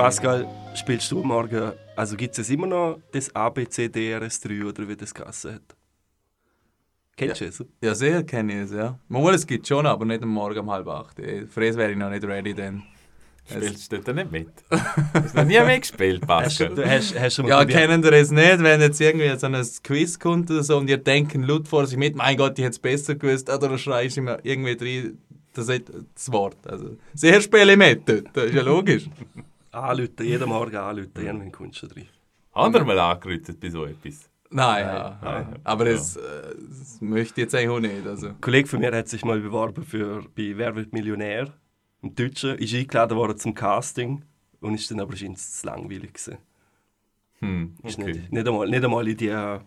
Pascal, 0.08 0.46
spielst 0.74 1.12
du 1.12 1.22
morgen, 1.22 1.72
also 1.94 2.16
gibt 2.16 2.38
es 2.38 2.48
immer 2.48 2.66
noch 2.66 2.98
das 3.12 3.30
ABCDRS3 3.36 4.66
oder 4.66 4.88
wie 4.88 4.96
das 4.96 5.12
Gasse 5.12 5.56
hat? 5.56 5.76
Kennst 7.14 7.42
du 7.42 7.44
es? 7.44 7.64
Ja, 7.82 7.94
sehr 7.94 8.22
kenne 8.22 8.54
ich 8.54 8.58
es, 8.60 8.72
ja. 8.72 8.98
Mal, 9.08 9.34
es 9.34 9.46
gibt 9.46 9.68
schon, 9.68 9.84
aber 9.84 10.06
nicht 10.06 10.22
am 10.22 10.30
Morgen 10.30 10.60
um 10.60 10.70
halb 10.70 10.88
acht. 10.88 11.16
Für 11.16 11.60
das 11.60 11.76
wäre 11.76 11.90
ich 11.90 11.98
noch 11.98 12.08
nicht 12.08 12.24
ready 12.24 12.54
dann. 12.54 12.84
Spielst 13.44 13.92
du 13.92 13.98
dort 13.98 14.16
nicht 14.16 14.32
mit? 14.32 14.48
Hast 15.12 15.34
du 15.34 15.40
noch 15.40 15.44
nie 15.44 15.60
mitgespielt, 15.60 16.26
Pascal? 16.26 16.74
hast, 16.86 17.20
hast 17.20 17.38
Ja, 17.40 17.66
kennen 17.66 18.02
ihr 18.02 18.12
es 18.12 18.30
nicht, 18.30 18.62
wenn 18.62 18.80
jetzt 18.80 18.98
irgendwie 19.02 19.38
so 19.38 19.46
ein 19.46 19.62
Quiz 19.82 20.18
kommt 20.18 20.50
oder 20.50 20.62
so 20.62 20.78
und 20.78 20.88
ihr 20.88 20.96
denken 20.96 21.42
laut 21.42 21.68
vor 21.68 21.86
sich 21.86 21.98
mit, 21.98 22.16
mein 22.16 22.38
Gott, 22.38 22.58
ich 22.58 22.64
hätte 22.64 22.70
es 22.72 22.78
besser 22.78 23.14
gewusst, 23.14 23.50
oder 23.50 23.68
dann 23.68 23.78
schreist 23.78 24.16
du 24.16 24.22
immer 24.22 24.38
irgendwie 24.42 24.72
rein, 25.02 25.18
das 25.52 26.32
Wort. 26.32 26.66
Also, 26.66 26.96
sehr 27.12 27.42
spiele 27.42 27.72
ich 27.72 27.78
mit 27.78 28.08
dort, 28.08 28.28
das 28.32 28.44
ist 28.46 28.54
ja 28.54 28.62
logisch 28.62 29.04
anrufen, 29.70 30.24
jeden 30.24 30.48
Morgen 30.48 30.76
anrufen, 30.76 31.12
irgendwann 31.16 31.52
kommst 31.52 31.82
du 31.82 31.86
rein. 31.86 32.08
Haben 32.54 32.74
wir 32.74 32.84
mal 32.84 32.98
angerufen 32.98 33.56
bei 33.60 33.70
so 33.70 33.84
etwas? 33.84 34.28
Nein, 34.50 34.84
Ja. 34.86 35.18
Nein. 35.22 35.46
aber 35.64 35.84
das, 35.84 36.16
äh, 36.16 36.20
das, 36.56 37.00
möchte 37.00 37.40
ich 37.40 37.52
jetzt 37.52 37.54
auch 37.54 37.80
nicht. 37.80 38.06
Also. 38.06 38.28
Ein 38.28 38.40
Kollege 38.40 38.68
von 38.68 38.80
mir 38.80 38.92
hat 38.92 39.08
sich 39.08 39.24
mal 39.24 39.40
beworben 39.40 39.84
für, 39.84 40.22
bei 40.34 40.56
Wer 40.56 40.74
wird 40.74 40.92
Millionär? 40.92 41.52
Im 42.02 42.14
Deutschen. 42.14 42.56
Ist 42.58 42.74
eingeladen 42.74 43.16
worden 43.16 43.36
zum 43.36 43.54
Casting 43.54 44.22
und 44.60 44.74
ist 44.74 44.90
dann 44.90 45.00
aber 45.00 45.16
scheinbar 45.16 45.36
zu 45.36 45.66
langweilig 45.66 46.14
gewesen. 46.14 46.38
Hm, 47.40 47.74
okay. 47.78 47.88
Ist 47.88 47.98
nicht, 47.98 48.32
nicht, 48.32 48.48
einmal, 48.48 48.68
nicht 48.68 48.84
einmal 48.84 49.08
in 49.08 49.16
die... 49.16 49.28
Äh, 49.28 49.58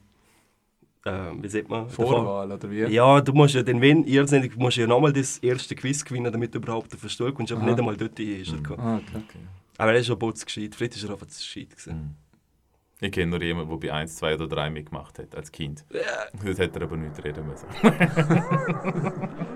wie 1.03 1.47
sagt 1.47 1.67
man? 1.67 1.89
Vorwahl 1.89 2.51
oder 2.51 2.69
wie? 2.69 2.85
Ja, 2.85 3.21
du 3.21 3.33
musst 3.33 3.55
ja 3.55 3.63
dann, 3.63 3.81
wenn 3.81 4.03
irrsinnig, 4.03 4.55
musst 4.55 4.77
ja 4.77 4.85
nochmal 4.85 5.11
das 5.11 5.39
erste 5.39 5.73
Quiz 5.75 6.05
gewinnen, 6.05 6.31
damit 6.31 6.53
du 6.53 6.59
überhaupt 6.59 6.93
auf 6.93 7.01
den 7.01 7.09
Stuhl 7.09 7.33
kommst, 7.33 7.51
aber 7.51 7.61
Aha. 7.61 7.69
nicht 7.69 7.79
einmal 7.79 7.97
dort 7.97 8.19
ist 8.19 8.49
er 8.49 8.57
hm. 8.57 8.63
gekommen. 8.63 8.87
Ah, 8.87 8.97
okay. 8.97 9.23
okay. 9.27 9.39
Aber 9.81 9.93
er 9.93 9.99
ist 9.99 10.05
schon 10.05 10.19
putzgescheit. 10.19 10.75
Fritz 10.75 10.95
ist 10.95 11.05
er 11.05 11.09
einfach 11.09 11.25
zu 11.25 11.39
gescheit. 11.39 11.69
Mhm. 11.87 12.13
Ich 12.99 13.11
kenne 13.11 13.31
nur 13.31 13.41
jemanden, 13.41 13.71
der 13.71 13.77
bei 13.77 13.91
1, 13.91 14.15
2 14.15 14.35
oder 14.35 14.47
3 14.47 14.69
mitgemacht 14.69 15.17
hat, 15.17 15.33
als 15.33 15.51
Kind. 15.51 15.83
Ja. 15.89 16.27
Das 16.45 16.59
hätte 16.59 16.79
er 16.79 16.83
aber 16.83 16.97
nicht 16.97 17.23
reden 17.23 17.47
müssen. 17.47 17.65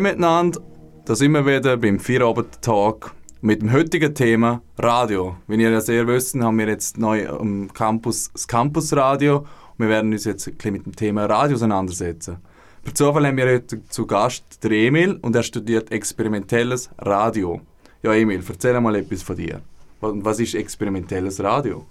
Hallo 0.00 0.08
miteinander, 0.08 0.62
da 1.04 1.14
sind 1.14 1.32
wir 1.32 1.44
wieder 1.44 1.76
beim 1.76 2.00
Feierabend-Talk 2.00 3.14
mit 3.42 3.60
dem 3.60 3.70
heutigen 3.70 4.14
Thema 4.14 4.62
Radio. 4.78 5.36
Wie 5.46 5.60
ihr 5.60 5.70
ja 5.70 5.82
sehr 5.82 6.06
wisst, 6.06 6.34
haben 6.36 6.58
wir 6.58 6.68
jetzt 6.68 6.96
neu 6.96 7.28
am 7.28 7.70
Campus 7.70 8.30
das 8.32 8.48
Campusradio 8.48 9.40
und 9.40 9.46
wir 9.76 9.90
werden 9.90 10.10
uns 10.10 10.24
jetzt 10.24 10.48
ein 10.48 10.54
bisschen 10.54 10.72
mit 10.72 10.86
dem 10.86 10.96
Thema 10.96 11.26
Radio 11.26 11.54
auseinandersetzen. 11.56 12.38
Per 12.82 12.94
Zufall 12.94 13.26
haben 13.26 13.36
wir 13.36 13.44
heute 13.44 13.86
zu 13.90 14.06
Gast 14.06 14.64
den 14.64 14.72
Emil 14.72 15.18
und 15.20 15.36
er 15.36 15.42
studiert 15.42 15.92
experimentelles 15.92 16.88
Radio. 16.96 17.60
Ja, 18.02 18.14
Emil, 18.14 18.42
erzähl 18.48 18.80
mal 18.80 18.94
etwas 18.94 19.22
von 19.22 19.36
dir. 19.36 19.60
Was 20.00 20.40
ist 20.40 20.54
experimentelles 20.54 21.42
Radio? 21.42 21.84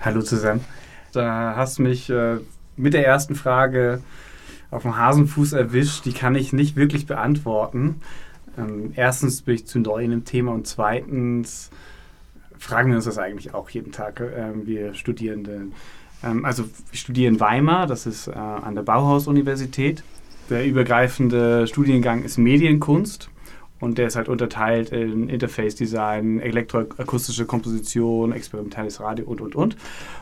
Hallo 0.00 0.22
zusammen. 0.22 0.64
Da 1.12 1.54
hast 1.54 1.78
du 1.78 1.82
mich 1.82 2.10
äh, 2.10 2.38
mit 2.76 2.92
der 2.92 3.06
ersten 3.06 3.36
Frage 3.36 4.02
dem 4.82 4.96
Hasenfuß 4.96 5.52
erwischt, 5.52 6.04
die 6.04 6.12
kann 6.12 6.34
ich 6.34 6.52
nicht 6.52 6.76
wirklich 6.76 7.06
beantworten. 7.06 8.00
Ähm, 8.56 8.92
erstens 8.94 9.42
bin 9.42 9.54
ich 9.54 9.66
zu 9.66 9.80
neu 9.80 10.04
in 10.04 10.10
dem 10.10 10.24
Thema 10.24 10.52
und 10.52 10.66
zweitens 10.66 11.70
fragen 12.58 12.90
wir 12.90 12.96
uns 12.96 13.06
das 13.06 13.18
eigentlich 13.18 13.54
auch 13.54 13.70
jeden 13.70 13.92
Tag, 13.92 14.20
ähm, 14.20 14.66
wir 14.66 14.94
Studierenden. 14.94 15.72
Ähm, 16.22 16.44
also 16.44 16.64
ich 16.92 17.00
studiere 17.00 17.32
in 17.32 17.40
Weimar, 17.40 17.86
das 17.86 18.06
ist 18.06 18.28
äh, 18.28 18.32
an 18.32 18.74
der 18.74 18.82
Bauhaus-Universität. 18.82 20.04
Der 20.50 20.66
übergreifende 20.66 21.66
Studiengang 21.66 22.22
ist 22.22 22.36
Medienkunst 22.36 23.29
und 23.80 23.98
der 23.98 24.06
ist 24.06 24.16
halt 24.16 24.28
unterteilt 24.28 24.90
in 24.90 25.28
Interface-Design, 25.28 26.40
elektroakustische 26.40 27.46
Komposition, 27.46 28.32
experimentelles 28.32 29.00
Radio 29.00 29.26
und, 29.26 29.40
und, 29.40 29.54
und. 29.54 29.76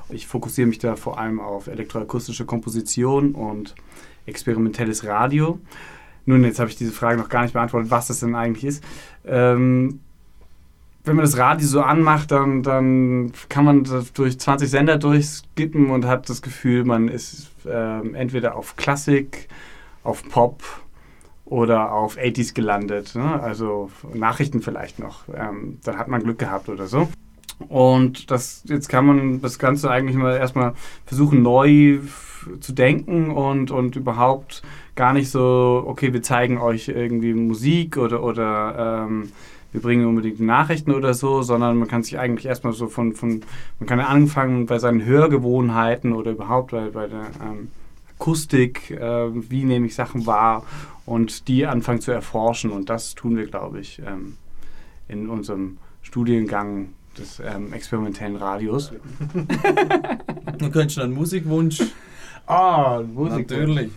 Ich 0.08 0.26
fokussiere 0.26 0.68
mich 0.68 0.78
da 0.78 0.96
vor 0.96 1.18
allem 1.18 1.40
auf 1.40 1.66
elektroakustische 1.66 2.46
Komposition 2.46 3.34
und 3.34 3.74
experimentelles 4.26 5.04
Radio. 5.04 5.58
Nun, 6.24 6.44
jetzt 6.44 6.60
habe 6.60 6.70
ich 6.70 6.76
diese 6.76 6.92
Frage 6.92 7.18
noch 7.18 7.28
gar 7.28 7.42
nicht 7.42 7.54
beantwortet, 7.54 7.90
was 7.90 8.06
das 8.06 8.20
denn 8.20 8.34
eigentlich 8.34 8.64
ist. 8.64 8.84
Ähm, 9.26 10.00
wenn 11.04 11.16
man 11.16 11.24
das 11.24 11.38
Radio 11.38 11.66
so 11.66 11.80
anmacht, 11.80 12.30
dann, 12.30 12.62
dann 12.62 13.32
kann 13.48 13.64
man 13.64 13.88
durch 14.14 14.38
20 14.38 14.68
Sender 14.68 14.98
durchskippen 14.98 15.90
und 15.90 16.04
hat 16.04 16.28
das 16.28 16.42
Gefühl, 16.42 16.84
man 16.84 17.08
ist 17.08 17.50
ähm, 17.66 18.14
entweder 18.14 18.56
auf 18.56 18.76
Klassik, 18.76 19.48
auf 20.04 20.28
Pop 20.28 20.62
oder 21.48 21.92
auf 21.92 22.18
80s 22.18 22.54
gelandet. 22.54 23.14
Ne? 23.14 23.40
Also 23.40 23.90
Nachrichten 24.14 24.60
vielleicht 24.60 24.98
noch. 24.98 25.22
Ähm, 25.34 25.78
dann 25.84 25.98
hat 25.98 26.08
man 26.08 26.22
Glück 26.22 26.38
gehabt 26.38 26.68
oder 26.68 26.86
so. 26.86 27.08
Und 27.68 28.30
das, 28.30 28.62
jetzt 28.66 28.88
kann 28.88 29.06
man 29.06 29.40
das 29.40 29.58
Ganze 29.58 29.90
eigentlich 29.90 30.16
mal 30.16 30.36
erstmal 30.36 30.74
versuchen, 31.06 31.42
neu 31.42 31.98
zu 32.60 32.72
denken 32.72 33.30
und, 33.30 33.70
und 33.70 33.96
überhaupt 33.96 34.62
gar 34.94 35.12
nicht 35.12 35.30
so, 35.30 35.84
okay, 35.86 36.12
wir 36.12 36.22
zeigen 36.22 36.58
euch 36.58 36.88
irgendwie 36.88 37.34
Musik 37.34 37.96
oder, 37.96 38.22
oder 38.22 39.06
ähm, 39.08 39.32
wir 39.72 39.82
bringen 39.82 40.06
unbedingt 40.06 40.40
Nachrichten 40.40 40.92
oder 40.92 41.14
so, 41.14 41.42
sondern 41.42 41.76
man 41.76 41.88
kann 41.88 42.02
sich 42.02 42.18
eigentlich 42.18 42.46
erstmal 42.46 42.72
so 42.72 42.86
von, 42.86 43.12
von 43.12 43.42
man 43.80 43.88
kann 43.88 44.00
anfangen 44.00 44.66
bei 44.66 44.78
seinen 44.78 45.04
Hörgewohnheiten 45.04 46.12
oder 46.12 46.30
überhaupt 46.30 46.70
bei, 46.70 46.88
bei 46.90 47.06
der 47.06 47.26
ähm, 47.42 47.68
Akustik, 48.18 48.90
äh, 48.90 49.50
wie 49.50 49.64
nehme 49.64 49.86
ich 49.86 49.94
Sachen 49.94 50.26
wahr 50.26 50.66
und 51.06 51.46
die 51.46 51.66
anfangen 51.66 52.00
zu 52.00 52.10
erforschen 52.10 52.72
und 52.72 52.90
das 52.90 53.14
tun 53.14 53.36
wir, 53.36 53.46
glaube 53.46 53.78
ich, 53.78 54.02
ähm, 54.04 54.36
in 55.06 55.28
unserem 55.28 55.78
Studiengang 56.02 56.88
des 57.16 57.40
ähm, 57.40 57.72
experimentellen 57.72 58.34
Radios. 58.36 58.92
Du 60.58 60.70
könntest 60.70 60.96
noch 60.96 61.04
einen 61.04 61.14
Musikwunsch. 61.14 61.82
Ah, 62.46 63.02
Musik. 63.02 63.48
Natürlich. 63.48 63.92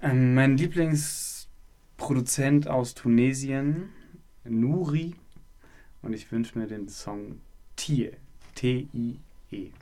Ähm, 0.00 0.34
mein 0.34 0.56
Lieblingsproduzent 0.56 2.68
aus 2.68 2.94
Tunesien, 2.94 3.88
Nuri. 4.44 5.16
Und 6.02 6.12
ich 6.12 6.30
wünsche 6.30 6.56
mir 6.56 6.68
den 6.68 6.88
Song 6.88 7.40
Tie. 7.74 8.12
T-I-E. 8.54 9.72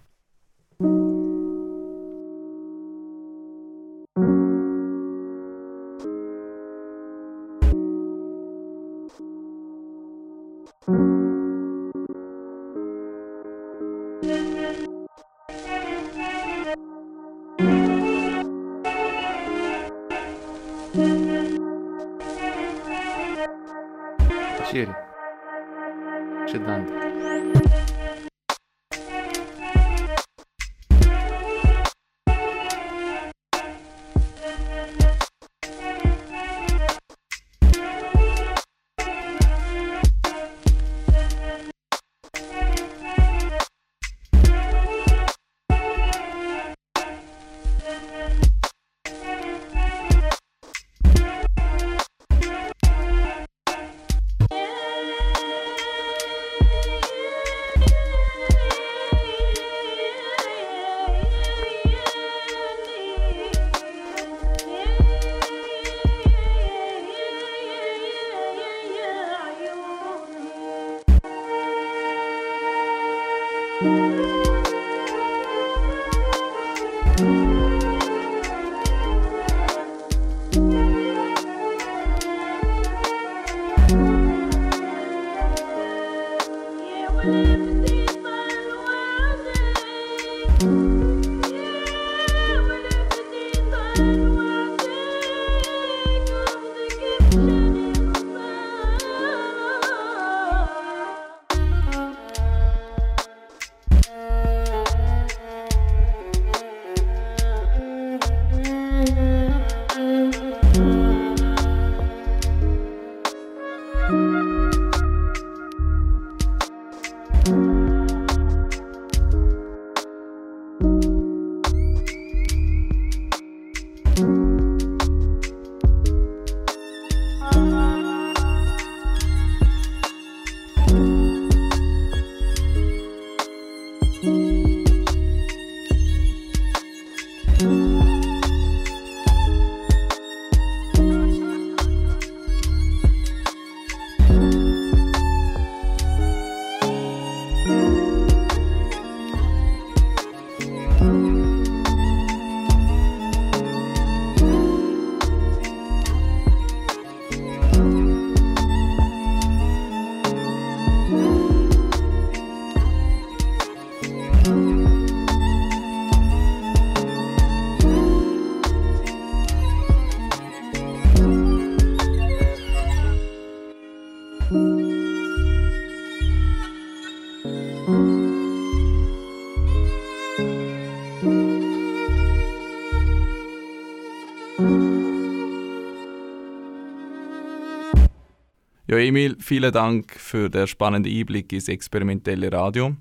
Ja, 188.91 188.97
Emil, 188.97 189.37
vielen 189.39 189.71
Dank 189.71 190.15
für 190.19 190.49
den 190.49 190.67
spannenden 190.67 191.13
Einblick 191.13 191.53
ins 191.53 191.69
experimentelle 191.69 192.51
Radio. 192.51 192.97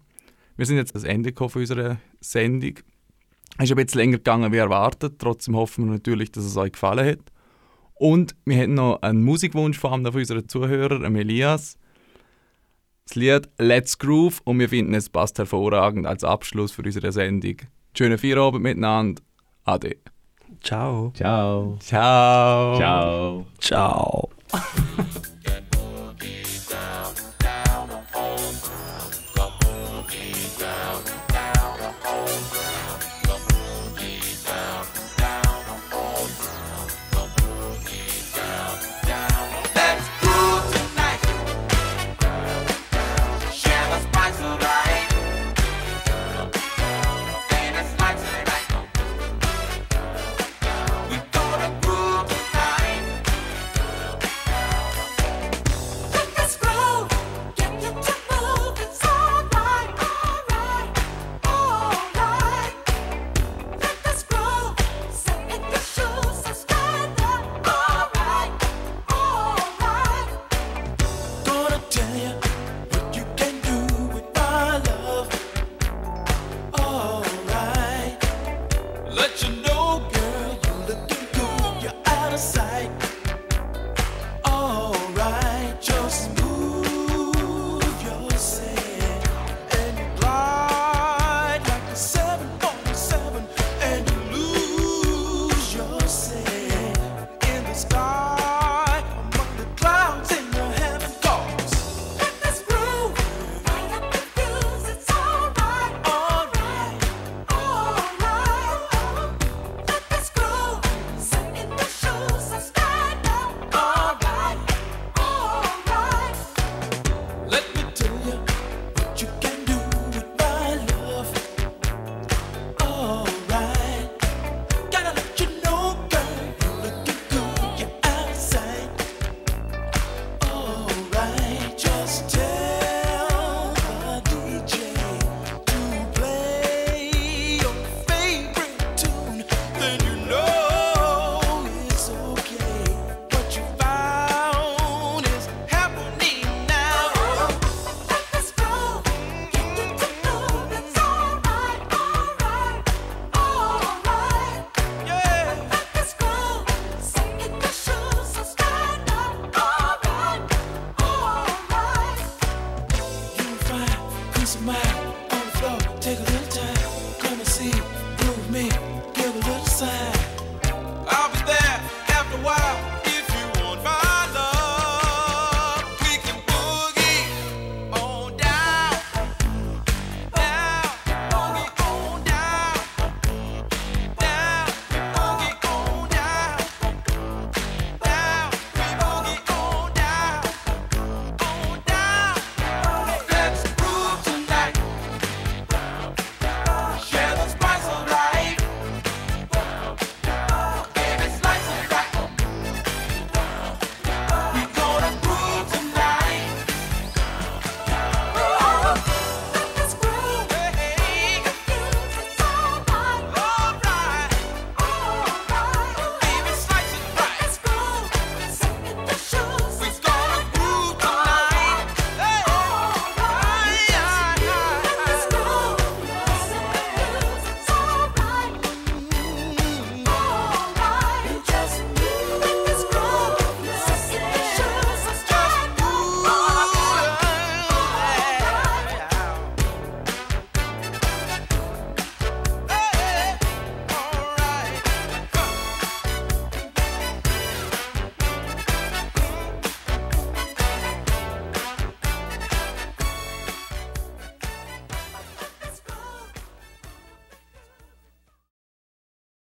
Wir 0.58 0.66
sind 0.66 0.76
jetzt 0.76 0.94
am 0.94 1.06
Ende 1.06 1.30
gekommen 1.30 1.50
von 1.50 1.62
unserer 1.62 1.98
Sendung. 2.20 2.74
Es 3.58 3.64
ist 3.64 3.72
ein 3.72 3.86
bisschen 3.86 4.02
länger 4.02 4.18
gegangen 4.18 4.52
wie 4.52 4.58
erwartet. 4.58 5.14
Trotzdem 5.18 5.56
hoffen 5.56 5.86
wir 5.86 5.94
natürlich, 5.94 6.30
dass 6.34 6.44
es 6.44 6.58
euch 6.58 6.74
gefallen 6.74 7.08
hat. 7.08 7.32
Und 7.94 8.36
wir 8.44 8.62
haben 8.62 8.74
noch 8.74 9.02
einen 9.02 9.24
Musikwunsch 9.24 9.80
von 9.80 9.94
einem 9.94 10.12
von 10.12 10.20
unseren 10.20 10.50
Zuhörern, 10.50 11.16
Elias. 11.16 11.78
Das 13.06 13.16
Lied 13.16 13.48
Let's 13.58 13.98
Groove 13.98 14.42
und 14.44 14.60
wir 14.60 14.68
finden 14.68 14.94
es 14.94 15.10
passt 15.10 15.40
hervorragend 15.40 16.06
als 16.06 16.26
Abschluss 16.26 16.74
für 16.74 16.82
unsere 16.82 17.14
Sendung. 17.14 17.56
Schönen 17.98 18.18
Feierabend 18.18 18.62
miteinander. 18.62 19.22
Ade. 19.64 19.96
Ciao. 20.62 21.14
Ciao. 21.16 21.78
Ciao. 21.80 22.78
Ciao. 22.78 23.46
Ciao. 23.58 24.30